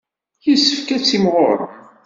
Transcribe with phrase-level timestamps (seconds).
[0.47, 1.63] Yessefk ad timɣurem.